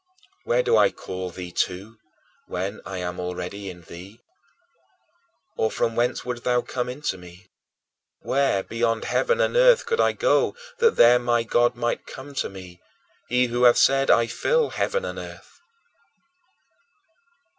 Where 0.45 0.63
do 0.63 0.77
I 0.77 0.89
call 0.89 1.29
thee 1.29 1.51
to, 1.67 1.99
when 2.47 2.81
I 2.87 2.97
am 2.97 3.19
already 3.19 3.69
in 3.69 3.83
thee? 3.83 4.19
Or 5.57 5.69
from 5.69 5.95
whence 5.95 6.25
wouldst 6.25 6.43
thou 6.43 6.61
come 6.63 6.89
into 6.89 7.19
me? 7.19 7.51
Where, 8.21 8.63
beyond 8.63 9.03
heaven 9.05 9.39
and 9.39 9.55
earth, 9.55 9.85
could 9.85 9.99
I 10.01 10.13
go 10.13 10.55
that 10.79 10.95
there 10.95 11.19
my 11.19 11.43
God 11.43 11.75
might 11.75 12.07
come 12.07 12.33
to 12.33 12.49
me 12.49 12.81
he 13.29 13.45
who 13.45 13.61
hath 13.65 13.77
said, 13.77 14.09
"I 14.09 14.25
fill 14.25 14.71
heaven 14.71 15.05
and 15.05 15.19
earth"? 15.19 15.61